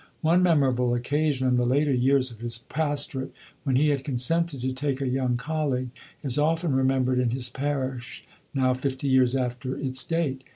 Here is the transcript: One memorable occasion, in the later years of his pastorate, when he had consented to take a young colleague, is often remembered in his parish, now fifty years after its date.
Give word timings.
One 0.21 0.41
memorable 0.41 0.95
occasion, 0.95 1.47
in 1.47 1.57
the 1.57 1.63
later 1.63 1.93
years 1.93 2.31
of 2.31 2.39
his 2.39 2.57
pastorate, 2.57 3.31
when 3.63 3.75
he 3.75 3.89
had 3.89 4.03
consented 4.03 4.59
to 4.61 4.73
take 4.73 4.99
a 4.99 5.07
young 5.07 5.37
colleague, 5.37 5.91
is 6.23 6.39
often 6.39 6.73
remembered 6.75 7.19
in 7.19 7.29
his 7.29 7.49
parish, 7.49 8.25
now 8.51 8.73
fifty 8.73 9.07
years 9.07 9.35
after 9.35 9.77
its 9.77 10.03
date. 10.03 10.43